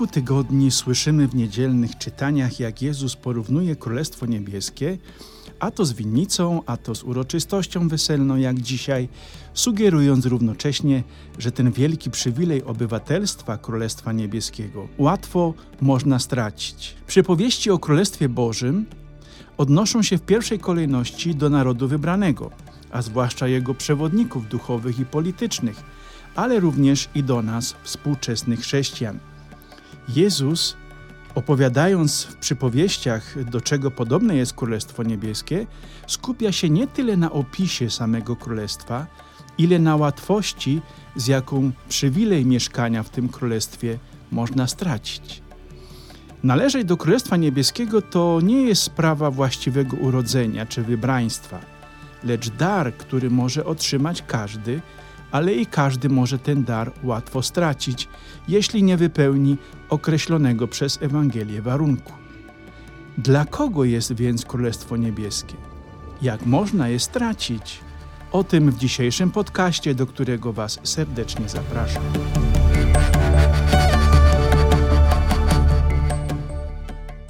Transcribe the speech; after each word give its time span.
kilku 0.00 0.14
tygodni 0.14 0.70
słyszymy 0.70 1.28
w 1.28 1.34
niedzielnych 1.34 1.98
czytaniach, 1.98 2.60
jak 2.60 2.82
Jezus 2.82 3.16
porównuje 3.16 3.76
Królestwo 3.76 4.26
Niebieskie, 4.26 4.98
a 5.58 5.70
to 5.70 5.84
z 5.84 5.92
winnicą, 5.92 6.62
a 6.66 6.76
to 6.76 6.94
z 6.94 7.02
uroczystością 7.02 7.88
weselną, 7.88 8.36
jak 8.36 8.60
dzisiaj, 8.60 9.08
sugerując 9.54 10.26
równocześnie, 10.26 11.02
że 11.38 11.52
ten 11.52 11.72
wielki 11.72 12.10
przywilej 12.10 12.64
obywatelstwa 12.64 13.58
Królestwa 13.58 14.12
Niebieskiego 14.12 14.88
łatwo 14.98 15.54
można 15.80 16.18
stracić. 16.18 16.94
Przypowieści 17.06 17.70
o 17.70 17.78
Królestwie 17.78 18.28
Bożym 18.28 18.86
odnoszą 19.56 20.02
się 20.02 20.18
w 20.18 20.22
pierwszej 20.22 20.58
kolejności 20.58 21.34
do 21.34 21.50
narodu 21.50 21.88
wybranego, 21.88 22.50
a 22.90 23.02
zwłaszcza 23.02 23.48
jego 23.48 23.74
przewodników 23.74 24.48
duchowych 24.48 24.98
i 24.98 25.04
politycznych, 25.04 25.82
ale 26.36 26.60
również 26.60 27.08
i 27.14 27.22
do 27.22 27.42
nas, 27.42 27.74
współczesnych 27.82 28.60
chrześcijan. 28.60 29.29
Jezus, 30.16 30.76
opowiadając 31.34 32.22
w 32.22 32.36
przypowieściach, 32.36 33.44
do 33.44 33.60
czego 33.60 33.90
podobne 33.90 34.36
jest 34.36 34.52
Królestwo 34.54 35.02
Niebieskie, 35.02 35.66
skupia 36.06 36.52
się 36.52 36.70
nie 36.70 36.86
tyle 36.86 37.16
na 37.16 37.32
opisie 37.32 37.90
samego 37.90 38.36
Królestwa, 38.36 39.06
ile 39.58 39.78
na 39.78 39.96
łatwości, 39.96 40.82
z 41.16 41.26
jaką 41.26 41.72
przywilej 41.88 42.46
mieszkania 42.46 43.02
w 43.02 43.10
tym 43.10 43.28
Królestwie 43.28 43.98
można 44.32 44.66
stracić. 44.66 45.42
Należeć 46.42 46.84
do 46.84 46.96
Królestwa 46.96 47.36
Niebieskiego 47.36 48.02
to 48.02 48.40
nie 48.42 48.62
jest 48.62 48.82
sprawa 48.82 49.30
właściwego 49.30 49.96
urodzenia 49.96 50.66
czy 50.66 50.82
wybraństwa, 50.82 51.60
lecz 52.24 52.50
dar, 52.50 52.94
który 52.94 53.30
może 53.30 53.64
otrzymać 53.64 54.22
każdy, 54.26 54.80
ale 55.32 55.54
i 55.54 55.66
każdy 55.66 56.08
może 56.08 56.38
ten 56.38 56.64
dar 56.64 56.92
łatwo 57.02 57.42
stracić, 57.42 58.08
jeśli 58.48 58.82
nie 58.82 58.96
wypełni 58.96 59.56
określonego 59.88 60.68
przez 60.68 61.02
Ewangelię 61.02 61.62
warunku. 61.62 62.12
Dla 63.18 63.44
kogo 63.44 63.84
jest 63.84 64.12
więc 64.12 64.44
Królestwo 64.44 64.96
Niebieskie? 64.96 65.54
Jak 66.22 66.46
można 66.46 66.88
je 66.88 67.00
stracić? 67.00 67.80
O 68.32 68.44
tym 68.44 68.70
w 68.70 68.78
dzisiejszym 68.78 69.30
podcaście, 69.30 69.94
do 69.94 70.06
którego 70.06 70.52
Was 70.52 70.80
serdecznie 70.82 71.48
zapraszam. 71.48 72.02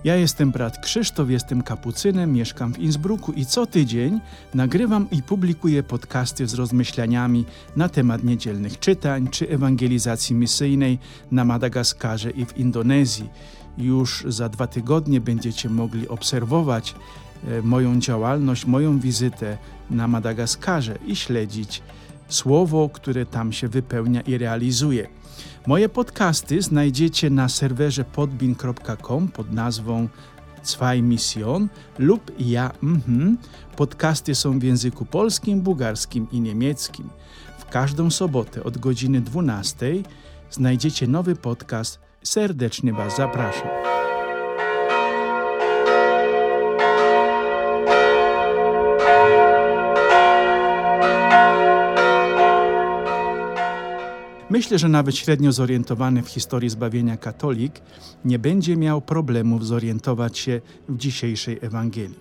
Ja 0.04 0.16
jestem 0.16 0.50
brat 0.50 0.78
Krzysztof, 0.78 1.30
jestem 1.30 1.62
kapucynem, 1.62 2.32
mieszkam 2.32 2.74
w 2.74 2.78
Innsbrucku 2.78 3.32
i 3.32 3.46
co 3.46 3.66
tydzień 3.66 4.20
nagrywam 4.54 5.10
i 5.10 5.22
publikuję 5.22 5.82
podcasty 5.82 6.46
z 6.46 6.54
rozmyślaniami 6.54 7.44
na 7.76 7.88
temat 7.88 8.24
niedzielnych 8.24 8.78
czytań 8.78 9.28
czy 9.28 9.48
ewangelizacji 9.48 10.34
misyjnej 10.34 10.98
na 11.30 11.44
Madagaskarze 11.44 12.30
i 12.30 12.44
w 12.44 12.58
Indonezji. 12.58 13.28
Już 13.78 14.24
za 14.28 14.48
dwa 14.48 14.66
tygodnie 14.66 15.20
będziecie 15.20 15.68
mogli 15.68 16.08
obserwować 16.08 16.94
e, 17.48 17.62
moją 17.62 18.00
działalność, 18.00 18.66
moją 18.66 18.98
wizytę 18.98 19.58
na 19.90 20.08
Madagaskarze 20.08 20.98
i 21.06 21.16
śledzić 21.16 21.82
słowo, 22.31 22.89
które 22.89 23.27
tam 23.27 23.53
się 23.53 23.69
wypełnia 23.69 24.20
i 24.20 24.39
realizuje. 24.39 25.09
Moje 25.67 25.89
podcasty 25.89 26.62
znajdziecie 26.62 27.31
na 27.31 27.48
serwerze 27.48 28.05
podbin.com 28.05 29.28
pod 29.28 29.53
nazwą 29.53 30.09
Zwei 30.62 31.03
Mission 31.03 31.69
lub 31.98 32.33
Ja 32.39 32.70
mhm. 32.83 33.39
Podcasty 33.77 34.34
są 34.34 34.58
w 34.58 34.62
języku 34.62 35.05
polskim, 35.05 35.61
bułgarskim 35.61 36.27
i 36.33 36.41
niemieckim. 36.41 37.08
W 37.58 37.64
każdą 37.64 38.11
sobotę 38.11 38.64
od 38.64 38.79
godziny 38.79 39.20
12 39.20 40.02
znajdziecie 40.51 41.07
nowy 41.07 41.36
podcast. 41.36 41.98
Serdecznie 42.23 42.92
Was 42.92 43.17
zapraszam. 43.17 43.69
Myślę, 54.50 54.78
że 54.78 54.88
nawet 54.88 55.16
średnio 55.16 55.52
zorientowany 55.52 56.22
w 56.22 56.28
historii 56.28 56.70
zbawienia 56.70 57.16
katolik 57.16 57.80
nie 58.24 58.38
będzie 58.38 58.77
miał 58.77 59.00
problemów 59.00 59.66
zorientować 59.66 60.38
się 60.38 60.61
w 60.88 60.96
dzisiejszej 60.96 61.58
Ewangelii. 61.61 62.18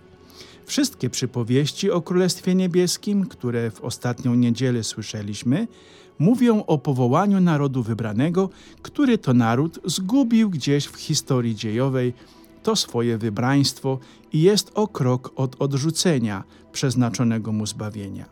Wszystkie 0.65 1.09
przypowieści 1.09 1.91
o 1.91 2.01
Królestwie 2.01 2.55
Niebieskim, 2.55 3.25
które 3.25 3.71
w 3.71 3.81
ostatnią 3.81 4.35
niedzielę 4.35 4.83
słyszeliśmy, 4.83 5.67
mówią 6.19 6.65
o 6.65 6.77
powołaniu 6.77 7.39
narodu 7.39 7.83
wybranego, 7.83 8.49
który 8.81 9.17
to 9.17 9.33
naród 9.33 9.79
zgubił 9.85 10.49
gdzieś 10.49 10.85
w 10.85 10.95
historii 10.95 11.55
dziejowej 11.55 12.13
to 12.63 12.75
swoje 12.75 13.17
wybraństwo 13.17 13.99
i 14.33 14.41
jest 14.41 14.71
o 14.75 14.87
krok 14.87 15.31
od 15.35 15.61
odrzucenia 15.61 16.43
przeznaczonego 16.71 17.51
mu 17.51 17.65
zbawienia. 17.65 18.25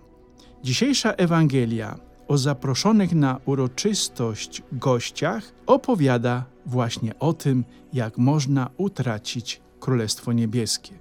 Dzisiejsza 0.64 1.12
Ewangelia 1.12 2.07
o 2.28 2.38
zaproszonych 2.38 3.16
na 3.16 3.40
uroczystość 3.46 4.64
gościach 4.72 5.52
opowiada 5.66 6.46
właśnie 6.66 7.20
o 7.20 7.34
tym, 7.34 7.64
jak 7.94 8.18
można 8.18 8.70
utracić 8.78 9.62
Królestwo 9.80 10.34
Niebieskie. 10.34 11.00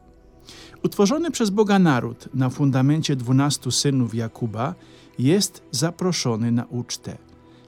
Utworzony 0.85 1.31
przez 1.31 1.51
Boga 1.51 1.79
naród 1.79 2.29
na 2.35 2.51
fundamencie 2.51 3.17
dwunastu 3.17 3.71
synów 3.71 4.15
Jakuba 4.15 4.75
jest 5.19 5.63
zaproszony 5.71 6.53
na 6.53 6.65
ucztę. 6.65 7.19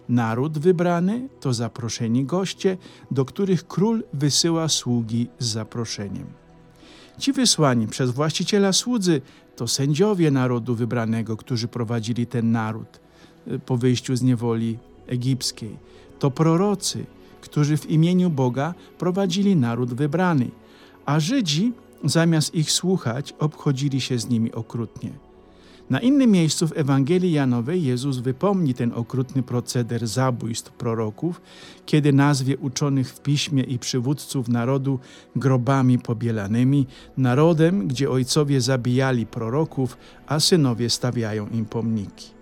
Naród 0.09 0.59
wybrany 0.59 1.29
to 1.41 1.55
zaproszeni 1.55 2.25
goście, 2.25 2.77
do 3.11 3.25
których 3.25 3.67
król 3.67 4.05
wysyła 4.13 4.69
sługi 4.69 5.29
z 5.39 5.47
zaproszeniem. 5.47 6.27
Ci 7.19 7.33
wysłani 7.33 7.87
przez 7.87 8.11
właściciela 8.11 8.73
słudzy 8.73 9.21
to 9.57 9.69
sędziowie 9.69 10.31
narodu 10.31 10.75
wybranego, 10.75 11.37
którzy 11.37 11.69
prowadzili 11.69 12.27
ten 12.27 12.53
naród– 12.53 13.01
po 13.67 13.77
wyjściu 13.77 14.17
z 14.17 14.23
niewoli 14.23 14.79
egipskiej. 15.07 15.77
To 16.19 16.31
prorocy, 16.31 17.07
którzy 17.41 17.77
w 17.77 17.91
imieniu 17.91 18.31
Boga 18.31 18.75
prowadzili 18.99 19.57
naród 19.57 19.95
wybrany, 19.95 20.51
a 21.07 21.21
Żydzi, 21.21 21.73
zamiast 22.05 22.55
ich 22.55 22.73
słuchać, 22.73 23.35
obchodzili 23.39 24.01
się 24.01 24.19
z 24.19 24.29
nimi 24.29 24.53
okrutnie. 24.53 25.11
Na 25.91 26.01
innym 26.01 26.31
miejscu 26.31 26.69
w 26.69 26.77
Ewangelii 26.77 27.33
Janowej 27.33 27.85
Jezus 27.85 28.19
wypomni 28.19 28.75
ten 28.75 28.93
okrutny 28.95 29.43
proceder 29.43 30.07
zabójstw 30.07 30.73
proroków, 30.73 31.41
kiedy 31.87 32.13
nazwie 32.13 32.59
uczonych 32.59 33.11
w 33.11 33.21
piśmie 33.21 33.63
i 33.63 33.79
przywódców 33.79 34.49
narodu 34.49 34.99
grobami 35.37 35.99
pobielanymi, 35.99 36.87
narodem, 37.17 37.89
gdzie 37.89 38.11
ojcowie 38.11 38.61
zabijali 38.61 39.27
proroków, 39.27 39.97
a 40.27 40.41
synowie 40.41 40.91
stawiają 40.91 41.49
im 41.49 41.65
pomniki. 41.65 42.38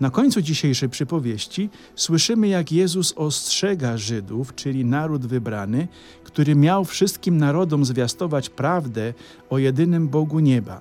Na 0.00 0.10
końcu 0.10 0.42
dzisiejszej 0.42 0.88
przypowieści 0.88 1.70
słyszymy, 1.94 2.48
jak 2.48 2.72
Jezus 2.72 3.12
ostrzega 3.16 3.96
Żydów, 3.96 4.54
czyli 4.54 4.84
naród 4.84 5.26
wybrany, 5.26 5.88
który 6.24 6.56
miał 6.56 6.84
wszystkim 6.84 7.38
narodom 7.38 7.84
zwiastować 7.84 8.50
prawdę 8.50 9.14
o 9.50 9.58
jedynym 9.58 10.08
Bogu 10.08 10.40
nieba. 10.40 10.80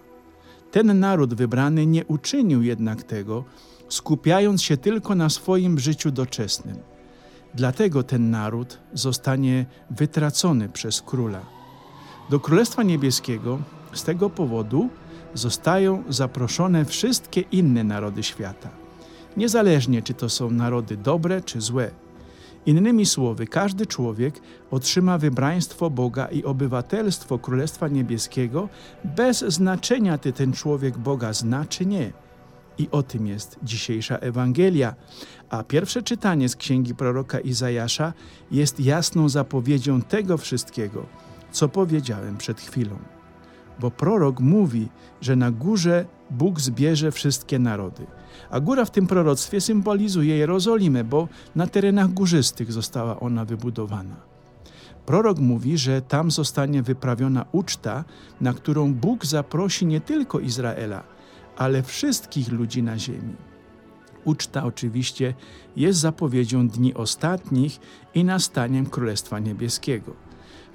Ten 0.72 1.00
naród 1.00 1.34
wybrany 1.34 1.86
nie 1.86 2.06
uczynił 2.06 2.64
jednak 2.64 3.04
tego, 3.04 3.44
skupiając 3.90 4.64
się 4.64 4.78
tylko 4.78 5.16
na 5.16 5.30
swoim 5.30 5.80
życiu 5.80 6.12
doczesnym. 6.12 6.78
Dlatego 7.56 8.04
ten 8.04 8.30
naród 8.30 8.80
zostanie 8.94 9.66
wytracony 9.90 10.70
przez 10.70 11.02
króla. 11.02 11.42
Do 12.30 12.40
Królestwa 12.40 12.84
Niebieskiego 12.84 13.60
z 13.94 14.04
tego 14.04 14.30
powodu 14.30 14.90
zostają 15.34 16.04
zaproszone 16.10 16.86
wszystkie 16.86 17.42
inne 17.42 17.84
narody 17.84 18.24
świata 18.24 18.83
niezależnie 19.38 20.02
czy 20.02 20.14
to 20.14 20.30
są 20.30 20.52
narody 20.52 20.98
dobre 20.98 21.42
czy 21.42 21.62
złe. 21.62 21.92
Innymi 22.66 23.06
słowy, 23.06 23.48
każdy 23.48 23.86
człowiek 23.86 24.42
otrzyma 24.72 25.18
wybraństwo 25.18 25.90
Boga 25.90 26.26
i 26.26 26.44
obywatelstwo 26.44 27.40
Królestwa 27.40 27.88
Niebieskiego 27.88 28.70
bez 29.04 29.40
znaczenia, 29.40 30.18
czy 30.18 30.32
ten 30.32 30.54
człowiek 30.54 30.98
Boga 30.98 31.34
zna 31.34 31.66
czy 31.66 31.86
nie. 31.86 32.14
I 32.78 32.88
o 32.92 33.04
tym 33.04 33.28
jest 33.28 33.60
dzisiejsza 33.64 34.18
Ewangelia. 34.18 34.96
A 35.50 35.64
pierwsze 35.64 36.04
czytanie 36.04 36.50
z 36.50 36.56
księgi 36.56 36.96
proroka 36.96 37.40
Izajasza 37.40 38.14
jest 38.52 38.80
jasną 38.80 39.30
zapowiedzią 39.30 40.02
tego 40.02 40.38
wszystkiego, 40.38 41.06
co 41.52 41.70
powiedziałem 41.70 42.38
przed 42.38 42.62
chwilą. 42.62 42.96
Bo 43.80 43.92
prorok 43.92 44.40
mówi, 44.40 44.90
że 45.22 45.36
na 45.36 45.52
górze 45.52 46.06
Bóg 46.34 46.60
zbierze 46.62 47.12
wszystkie 47.12 47.60
narody. 47.60 48.06
A 48.50 48.60
góra 48.60 48.86
w 48.86 48.92
tym 48.92 49.08
proroctwie 49.08 49.62
symbolizuje 49.62 50.38
Jerozolimę, 50.38 51.04
bo 51.04 51.28
na 51.56 51.68
terenach 51.68 52.14
górzystych 52.14 52.72
została 52.72 53.20
ona 53.20 53.46
wybudowana. 53.46 54.16
Prorok 55.06 55.40
mówi, 55.40 55.78
że 55.78 56.02
tam 56.02 56.32
zostanie 56.32 56.84
wyprawiona 56.84 57.46
uczta, 57.52 58.04
na 58.42 58.54
którą 58.54 58.94
Bóg 58.94 59.26
zaprosi 59.26 59.86
nie 59.86 60.02
tylko 60.02 60.40
Izraela, 60.40 61.04
ale 61.58 61.84
wszystkich 61.84 62.52
ludzi 62.52 62.84
na 62.84 63.00
ziemi. 63.00 63.36
Uczta 64.26 64.64
oczywiście 64.64 65.34
jest 65.76 66.00
zapowiedzią 66.00 66.68
dni 66.68 66.94
ostatnich 66.94 67.80
i 68.14 68.24
nastaniem 68.24 68.86
Królestwa 68.86 69.40
Niebieskiego. 69.40 70.14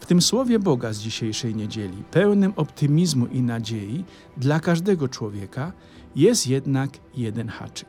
W 0.00 0.06
tym 0.06 0.22
słowie 0.22 0.58
Boga 0.58 0.92
z 0.92 0.98
dzisiejszej 0.98 1.54
niedzieli, 1.54 2.02
pełnym 2.10 2.52
optymizmu 2.56 3.26
i 3.26 3.42
nadziei 3.42 4.04
dla 4.36 4.60
każdego 4.60 5.08
człowieka, 5.08 5.72
jest 6.16 6.46
jednak 6.46 6.90
jeden 7.16 7.48
haczyk. 7.48 7.88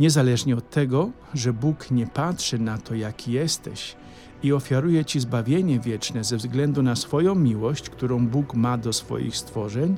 Niezależnie 0.00 0.56
od 0.56 0.70
tego, 0.70 1.10
że 1.34 1.52
Bóg 1.52 1.90
nie 1.90 2.06
patrzy 2.06 2.58
na 2.58 2.78
to, 2.78 2.94
jaki 2.94 3.32
jesteś 3.32 3.96
i 4.42 4.52
ofiaruje 4.52 5.04
Ci 5.04 5.20
zbawienie 5.20 5.80
wieczne 5.80 6.24
ze 6.24 6.36
względu 6.36 6.82
na 6.82 6.96
swoją 6.96 7.34
miłość, 7.34 7.90
którą 7.90 8.26
Bóg 8.26 8.54
ma 8.54 8.78
do 8.78 8.92
swoich 8.92 9.36
stworzeń, 9.36 9.96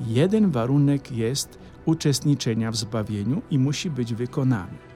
jeden 0.00 0.50
warunek 0.50 1.12
jest 1.12 1.58
uczestniczenia 1.84 2.70
w 2.70 2.76
zbawieniu 2.76 3.42
i 3.50 3.58
musi 3.58 3.90
być 3.90 4.14
wykonany. 4.14 4.91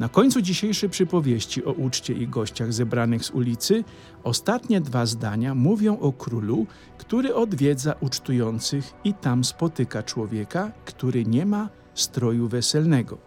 Na 0.00 0.08
końcu 0.08 0.42
dzisiejszej 0.42 0.88
przypowieści 0.88 1.64
o 1.64 1.72
uczcie 1.72 2.14
i 2.14 2.28
gościach 2.28 2.72
zebranych 2.72 3.24
z 3.24 3.30
ulicy, 3.30 3.84
ostatnie 4.24 4.80
dwa 4.80 5.06
zdania 5.06 5.54
mówią 5.54 5.98
o 5.98 6.12
królu, 6.12 6.66
który 6.98 7.34
odwiedza 7.34 7.94
ucztujących 8.00 8.92
i 9.04 9.14
tam 9.14 9.44
spotyka 9.44 10.02
człowieka, 10.02 10.72
który 10.84 11.24
nie 11.24 11.46
ma 11.46 11.68
stroju 11.94 12.48
weselnego, 12.48 13.18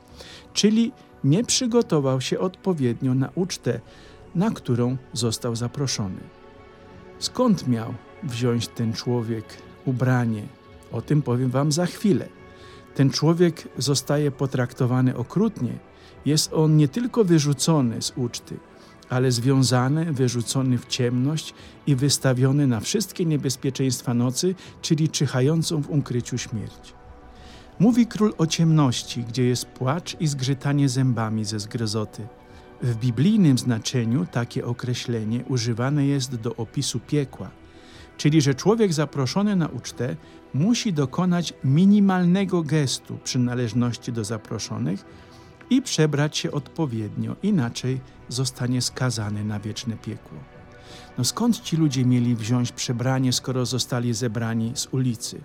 czyli 0.53 0.91
nie 1.23 1.43
przygotował 1.43 2.21
się 2.21 2.39
odpowiednio 2.39 3.13
na 3.13 3.29
ucztę, 3.35 3.79
na 4.35 4.51
którą 4.51 4.97
został 5.13 5.55
zaproszony. 5.55 6.21
Skąd 7.19 7.67
miał 7.67 7.93
wziąć 8.23 8.67
ten 8.67 8.93
człowiek 8.93 9.45
ubranie? 9.85 10.43
O 10.91 11.01
tym 11.01 11.21
powiem 11.21 11.49
Wam 11.49 11.71
za 11.71 11.85
chwilę. 11.85 12.27
Ten 12.95 13.09
człowiek 13.09 13.67
zostaje 13.77 14.31
potraktowany 14.31 15.17
okrutnie. 15.17 15.88
Jest 16.25 16.53
on 16.53 16.77
nie 16.77 16.87
tylko 16.87 17.23
wyrzucony 17.23 18.01
z 18.01 18.13
uczty, 18.15 18.57
ale 19.09 19.31
związany, 19.31 20.13
wyrzucony 20.13 20.77
w 20.77 20.85
ciemność 20.85 21.53
i 21.87 21.95
wystawiony 21.95 22.67
na 22.67 22.79
wszystkie 22.79 23.25
niebezpieczeństwa 23.25 24.13
nocy, 24.13 24.55
czyli 24.81 25.09
czyhającą 25.09 25.81
w 25.81 25.89
ukryciu 25.89 26.37
śmierć. 26.37 26.93
Mówi 27.79 28.07
król 28.07 28.33
o 28.37 28.47
ciemności, 28.47 29.23
gdzie 29.23 29.43
jest 29.43 29.65
płacz 29.65 30.15
i 30.19 30.27
zgrzytanie 30.27 30.89
zębami 30.89 31.45
ze 31.45 31.59
zgryzoty. 31.59 32.27
W 32.81 32.95
biblijnym 32.95 33.57
znaczeniu 33.57 34.25
takie 34.31 34.65
określenie 34.65 35.43
używane 35.45 36.05
jest 36.05 36.35
do 36.35 36.55
opisu 36.55 36.99
piekła, 36.99 37.49
czyli 38.17 38.41
że 38.41 38.55
człowiek 38.55 38.93
zaproszony 38.93 39.55
na 39.55 39.67
ucztę 39.67 40.15
musi 40.53 40.93
dokonać 40.93 41.53
minimalnego 41.63 42.63
gestu 42.63 43.17
przynależności 43.23 44.11
do 44.11 44.23
zaproszonych 44.23 45.05
i 45.69 45.81
przebrać 45.81 46.37
się 46.37 46.51
odpowiednio, 46.51 47.35
inaczej 47.43 47.99
zostanie 48.29 48.81
skazany 48.81 49.43
na 49.43 49.59
wieczne 49.59 49.97
piekło. 49.97 50.37
No 51.17 51.23
skąd 51.23 51.61
ci 51.61 51.77
ludzie 51.77 52.05
mieli 52.05 52.35
wziąć 52.35 52.71
przebranie, 52.71 53.33
skoro 53.33 53.65
zostali 53.65 54.13
zebrani 54.13 54.71
z 54.75 54.87
ulicy? 54.91 55.41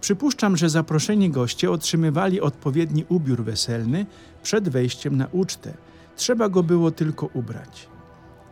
Przypuszczam, 0.00 0.56
że 0.56 0.70
zaproszeni 0.70 1.30
goście 1.30 1.70
otrzymywali 1.70 2.40
odpowiedni 2.40 3.04
ubiór 3.08 3.44
weselny 3.44 4.06
przed 4.42 4.68
wejściem 4.68 5.16
na 5.16 5.26
ucztę. 5.32 5.74
Trzeba 6.16 6.48
go 6.48 6.62
było 6.62 6.90
tylko 6.90 7.26
ubrać. 7.26 7.88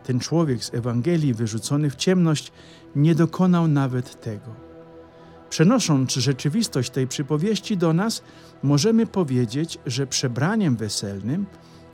Ten 0.03 0.19
człowiek 0.19 0.63
z 0.63 0.73
Ewangelii 0.73 1.33
wyrzucony 1.33 1.89
w 1.89 1.95
ciemność 1.95 2.51
nie 2.95 3.15
dokonał 3.15 3.67
nawet 3.67 4.21
tego. 4.21 4.68
Przenosząc 5.49 6.13
rzeczywistość 6.13 6.89
tej 6.89 7.07
przypowieści 7.07 7.77
do 7.77 7.93
nas, 7.93 8.23
możemy 8.63 9.07
powiedzieć, 9.07 9.79
że 9.85 10.07
przebraniem 10.07 10.75
weselnym 10.75 11.45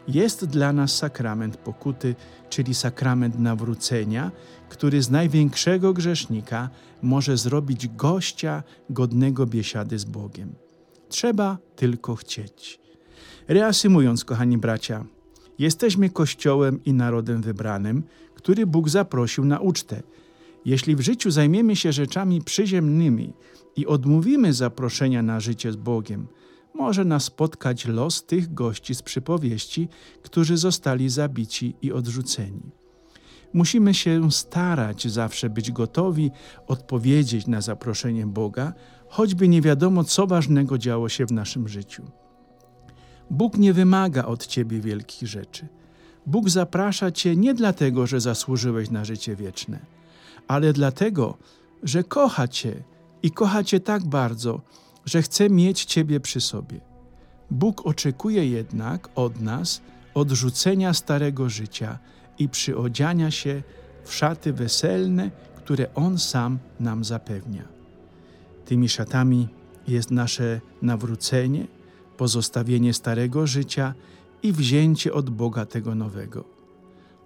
jest 0.07 0.45
dla 0.45 0.73
nas 0.73 0.95
sakrament 0.97 1.57
pokuty, 1.57 2.15
czyli 2.49 2.75
sakrament 2.75 3.39
nawrócenia, 3.39 4.31
który 4.69 5.01
z 5.01 5.09
największego 5.09 5.93
grzesznika 5.93 6.69
może 7.01 7.37
zrobić 7.37 7.87
gościa 7.87 8.63
godnego 8.89 9.45
biesiady 9.45 9.99
z 9.99 10.05
Bogiem. 10.05 10.55
Trzeba 11.09 11.57
tylko 11.75 12.15
chcieć. 12.15 12.79
Reasumując, 13.47 14.25
kochani 14.25 14.57
bracia, 14.57 15.05
jesteśmy 15.59 16.09
Kościołem 16.09 16.83
i 16.83 16.93
narodem 16.93 17.41
wybranym, 17.41 18.03
który 18.35 18.65
Bóg 18.65 18.89
zaprosił 18.89 19.45
na 19.45 19.59
ucztę. 19.59 20.03
Jeśli 20.65 20.95
w 20.95 21.01
życiu 21.01 21.31
zajmiemy 21.31 21.75
się 21.75 21.91
rzeczami 21.91 22.41
przyziemnymi 22.41 23.33
i 23.75 23.85
odmówimy 23.85 24.53
zaproszenia 24.53 25.23
na 25.23 25.39
życie 25.39 25.71
z 25.71 25.75
Bogiem, 25.75 26.27
może 26.73 27.05
nas 27.05 27.23
spotkać 27.23 27.85
los 27.85 28.25
tych 28.25 28.53
gości 28.53 28.95
z 28.95 29.01
przypowieści, 29.01 29.87
którzy 30.21 30.57
zostali 30.57 31.09
zabici 31.09 31.75
i 31.81 31.91
odrzuceni. 31.91 32.71
Musimy 33.53 33.93
się 33.93 34.31
starać 34.31 35.07
zawsze 35.07 35.49
być 35.49 35.71
gotowi 35.71 36.31
odpowiedzieć 36.67 37.47
na 37.47 37.61
zaproszenie 37.61 38.27
Boga, 38.27 38.73
choćby 39.09 39.47
nie 39.47 39.61
wiadomo, 39.61 40.03
co 40.03 40.27
ważnego 40.27 40.77
działo 40.77 41.09
się 41.09 41.25
w 41.25 41.31
naszym 41.31 41.67
życiu. 41.67 42.03
Bóg 43.29 43.57
nie 43.57 43.73
wymaga 43.73 44.25
od 44.25 44.47
ciebie 44.47 44.79
wielkich 44.79 45.29
rzeczy. 45.29 45.67
Bóg 46.25 46.49
zaprasza 46.49 47.11
cię 47.11 47.35
nie 47.35 47.53
dlatego, 47.53 48.07
że 48.07 48.21
zasłużyłeś 48.21 48.89
na 48.89 49.05
życie 49.05 49.35
wieczne, 49.35 49.79
ale 50.47 50.73
dlatego, 50.73 51.37
że 51.83 52.03
kocha 52.03 52.47
cię 52.47 52.83
i 53.23 53.31
kocha 53.31 53.63
cię 53.63 53.79
tak 53.79 54.03
bardzo, 54.03 54.61
że 55.05 55.21
chce 55.21 55.49
mieć 55.49 55.85
ciebie 55.85 56.19
przy 56.19 56.41
sobie. 56.41 56.79
Bóg 57.51 57.85
oczekuje 57.85 58.49
jednak 58.49 59.09
od 59.15 59.41
nas 59.41 59.81
odrzucenia 60.13 60.93
starego 60.93 61.49
życia 61.49 61.99
i 62.39 62.49
przyodziania 62.49 63.31
się 63.31 63.63
w 64.03 64.13
szaty 64.13 64.53
weselne, 64.53 65.31
które 65.55 65.93
On 65.93 66.17
sam 66.17 66.59
nam 66.79 67.03
zapewnia. 67.03 67.67
Tymi 68.65 68.89
szatami 68.89 69.47
jest 69.87 70.11
nasze 70.11 70.61
nawrócenie, 70.81 71.67
pozostawienie 72.17 72.93
starego 72.93 73.47
życia 73.47 73.93
i 74.43 74.51
wzięcie 74.51 75.13
od 75.13 75.29
Boga 75.29 75.65
tego 75.65 75.95
nowego. 75.95 76.43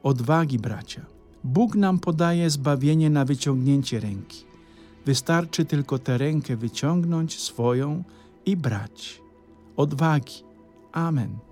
Odwagi, 0.04 0.60
bracia. 0.60 1.19
Bóg 1.44 1.76
nam 1.76 2.00
podaje 2.00 2.50
zbawienie 2.50 3.10
na 3.10 3.26
wyciągnięcie 3.26 4.00
ręki. 4.00 4.44
Wystarczy 5.06 5.66
tylko 5.66 6.00
tę 6.00 6.18
rękę 6.18 6.56
wyciągnąć 6.56 7.40
swoją 7.40 8.04
i 8.46 8.58
brać. 8.58 9.22
Odwagi. 9.78 10.44
Amen. 10.92 11.49